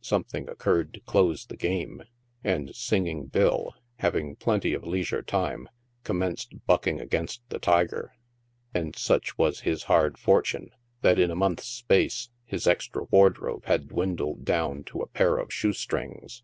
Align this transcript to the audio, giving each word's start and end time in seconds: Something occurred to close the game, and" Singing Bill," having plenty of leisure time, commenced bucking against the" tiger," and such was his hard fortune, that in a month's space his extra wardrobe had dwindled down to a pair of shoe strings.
Something 0.00 0.48
occurred 0.48 0.92
to 0.94 1.00
close 1.02 1.46
the 1.46 1.56
game, 1.56 2.02
and" 2.42 2.74
Singing 2.74 3.26
Bill," 3.26 3.76
having 4.00 4.34
plenty 4.34 4.74
of 4.74 4.82
leisure 4.82 5.22
time, 5.22 5.68
commenced 6.02 6.66
bucking 6.66 7.00
against 7.00 7.48
the" 7.48 7.60
tiger," 7.60 8.12
and 8.74 8.96
such 8.96 9.38
was 9.38 9.60
his 9.60 9.84
hard 9.84 10.18
fortune, 10.18 10.70
that 11.02 11.20
in 11.20 11.30
a 11.30 11.36
month's 11.36 11.68
space 11.68 12.28
his 12.44 12.66
extra 12.66 13.04
wardrobe 13.04 13.64
had 13.66 13.86
dwindled 13.90 14.44
down 14.44 14.82
to 14.82 14.98
a 15.00 15.06
pair 15.06 15.36
of 15.36 15.52
shoe 15.52 15.72
strings. 15.74 16.42